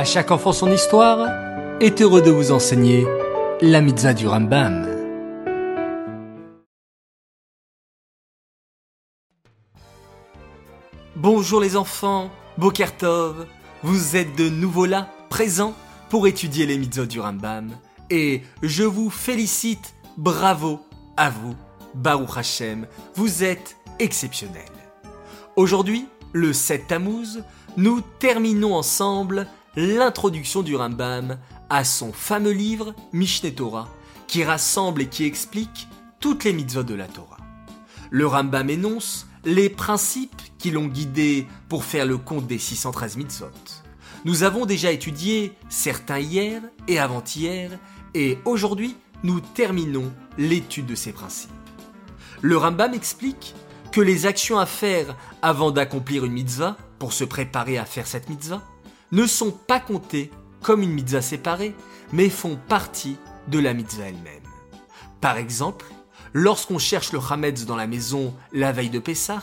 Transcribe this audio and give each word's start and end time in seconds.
À 0.00 0.04
chaque 0.04 0.30
enfant 0.30 0.54
son 0.54 0.72
histoire 0.72 1.28
est 1.78 2.00
heureux 2.00 2.22
de 2.22 2.30
vous 2.30 2.52
enseigner 2.52 3.06
la 3.60 3.82
mitzvah 3.82 4.14
du 4.14 4.26
Rambam. 4.26 4.88
Bonjour 11.16 11.60
les 11.60 11.76
enfants, 11.76 12.30
Bokertov, 12.56 13.46
vous 13.82 14.16
êtes 14.16 14.34
de 14.36 14.48
nouveau 14.48 14.86
là, 14.86 15.10
présents, 15.28 15.74
pour 16.08 16.26
étudier 16.26 16.64
les 16.64 16.78
mitzvot 16.78 17.04
du 17.04 17.20
Rambam, 17.20 17.70
et 18.08 18.40
je 18.62 18.84
vous 18.84 19.10
félicite, 19.10 19.92
bravo 20.16 20.80
à 21.18 21.28
vous, 21.28 21.54
Baruch 21.94 22.38
Hashem, 22.38 22.86
vous 23.16 23.44
êtes 23.44 23.76
exceptionnels. 23.98 24.64
Aujourd'hui, 25.56 26.06
le 26.32 26.54
7 26.54 26.86
Tammuz, 26.86 27.42
nous 27.76 28.00
terminons 28.18 28.74
ensemble 28.74 29.46
l'introduction 29.76 30.62
du 30.62 30.74
Rambam 30.74 31.38
à 31.68 31.84
son 31.84 32.12
fameux 32.12 32.50
livre 32.50 32.94
Mishneh 33.12 33.54
Torah, 33.54 33.88
qui 34.26 34.44
rassemble 34.44 35.02
et 35.02 35.08
qui 35.08 35.24
explique 35.24 35.88
toutes 36.18 36.44
les 36.44 36.52
mitzvot 36.52 36.82
de 36.82 36.94
la 36.94 37.06
Torah. 37.06 37.38
Le 38.10 38.26
Rambam 38.26 38.68
énonce 38.68 39.26
les 39.44 39.70
principes 39.70 40.42
qui 40.58 40.70
l'ont 40.70 40.88
guidé 40.88 41.46
pour 41.68 41.84
faire 41.84 42.04
le 42.04 42.18
compte 42.18 42.46
des 42.46 42.58
613 42.58 43.16
mitzvot. 43.16 43.46
Nous 44.24 44.42
avons 44.42 44.66
déjà 44.66 44.90
étudié 44.92 45.54
certains 45.68 46.18
hier 46.18 46.60
et 46.88 46.98
avant-hier, 46.98 47.70
et 48.14 48.38
aujourd'hui 48.44 48.96
nous 49.22 49.40
terminons 49.40 50.12
l'étude 50.36 50.86
de 50.86 50.94
ces 50.94 51.12
principes. 51.12 51.50
Le 52.42 52.56
Rambam 52.56 52.92
explique 52.92 53.54
que 53.92 54.00
les 54.00 54.26
actions 54.26 54.58
à 54.58 54.66
faire 54.66 55.16
avant 55.42 55.70
d'accomplir 55.70 56.24
une 56.24 56.32
mitzvah, 56.32 56.76
pour 56.98 57.12
se 57.14 57.24
préparer 57.24 57.78
à 57.78 57.86
faire 57.86 58.06
cette 58.06 58.28
mitzvah, 58.28 58.62
ne 59.12 59.26
sont 59.26 59.50
pas 59.50 59.80
comptées 59.80 60.30
comme 60.62 60.82
une 60.82 60.92
mitzvah 60.92 61.22
séparée, 61.22 61.74
mais 62.12 62.28
font 62.28 62.58
partie 62.68 63.16
de 63.48 63.58
la 63.58 63.74
mitzvah 63.74 64.08
elle-même. 64.08 64.42
Par 65.20 65.36
exemple, 65.36 65.86
lorsqu'on 66.32 66.78
cherche 66.78 67.12
le 67.12 67.18
Hametz 67.18 67.64
dans 67.66 67.76
la 67.76 67.86
maison 67.86 68.34
la 68.52 68.72
veille 68.72 68.90
de 68.90 68.98
Pessah, 68.98 69.42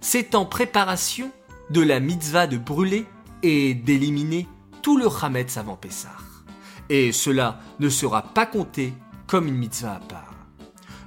c'est 0.00 0.34
en 0.34 0.46
préparation 0.46 1.30
de 1.70 1.80
la 1.80 2.00
mitzvah 2.00 2.46
de 2.46 2.56
brûler 2.56 3.06
et 3.42 3.74
d'éliminer 3.74 4.48
tout 4.82 4.96
le 4.96 5.08
Hametz 5.08 5.56
avant 5.56 5.76
Pessah. 5.76 6.16
Et 6.88 7.12
cela 7.12 7.60
ne 7.78 7.88
sera 7.88 8.22
pas 8.22 8.46
compté 8.46 8.92
comme 9.26 9.46
une 9.46 9.56
mitzvah 9.56 9.94
à 9.96 10.00
part. 10.00 10.34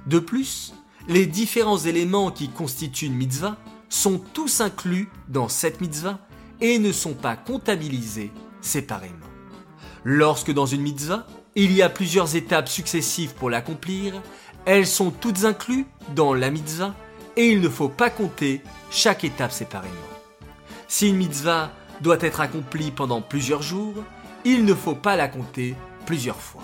De 0.06 0.18
plus, 0.18 0.74
les 1.08 1.26
différents 1.26 1.78
éléments 1.78 2.30
qui 2.30 2.48
constituent 2.48 3.06
une 3.06 3.14
mitzvah 3.14 3.56
sont 3.88 4.18
tous 4.18 4.60
inclus 4.60 5.08
dans 5.28 5.48
cette 5.48 5.80
mitzvah 5.80 6.18
et 6.60 6.78
ne 6.78 6.92
sont 6.92 7.14
pas 7.14 7.36
comptabilisés 7.36 8.32
séparément. 8.60 9.26
Lorsque 10.04 10.52
dans 10.52 10.66
une 10.66 10.82
mitzvah, 10.82 11.26
il 11.54 11.72
y 11.72 11.82
a 11.82 11.88
plusieurs 11.88 12.36
étapes 12.36 12.68
successives 12.68 13.34
pour 13.34 13.50
l'accomplir, 13.50 14.20
elles 14.66 14.86
sont 14.86 15.10
toutes 15.10 15.44
incluses 15.44 15.86
dans 16.14 16.34
la 16.34 16.50
mitzvah 16.50 16.94
et 17.36 17.48
il 17.48 17.60
ne 17.60 17.68
faut 17.68 17.88
pas 17.88 18.10
compter 18.10 18.62
chaque 18.90 19.24
étape 19.24 19.52
séparément. 19.52 19.94
Si 20.88 21.08
une 21.08 21.16
mitzvah 21.16 21.72
doit 22.00 22.18
être 22.20 22.40
accomplie 22.40 22.90
pendant 22.90 23.20
plusieurs 23.20 23.62
jours, 23.62 23.94
il 24.44 24.64
ne 24.64 24.74
faut 24.74 24.94
pas 24.94 25.16
la 25.16 25.28
compter 25.28 25.74
plusieurs 26.06 26.40
fois. 26.40 26.62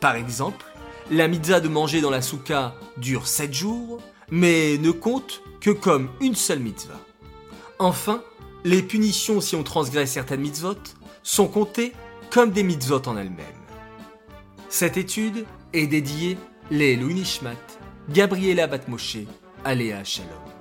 Par 0.00 0.16
exemple, 0.16 0.64
la 1.10 1.28
mitzvah 1.28 1.60
de 1.60 1.68
manger 1.68 2.00
dans 2.00 2.10
la 2.10 2.22
souka 2.22 2.74
dure 2.96 3.26
7 3.26 3.52
jours, 3.52 4.00
mais 4.30 4.78
ne 4.78 4.90
compte 4.90 5.42
que 5.60 5.70
comme 5.70 6.08
une 6.20 6.34
seule 6.34 6.60
mitzvah. 6.60 7.00
Enfin, 7.78 8.22
les 8.64 8.82
punitions 8.82 9.40
si 9.40 9.54
on 9.54 9.62
transgresse 9.62 10.12
certaines 10.12 10.40
mitzvot 10.40 10.74
sont 11.22 11.48
comptées 11.48 11.92
comme 12.30 12.50
des 12.50 12.62
mitzvot 12.62 13.06
en 13.06 13.16
elles-mêmes. 13.16 13.44
Cette 14.70 14.96
étude 14.96 15.44
est 15.72 15.86
dédiée 15.86 16.38
les 16.70 16.96
Nishmat, 16.96 17.52
Gabriela 18.08 18.66
Batmoshe, 18.66 19.18
Aléa 19.64 20.02
Shalom. 20.02 20.53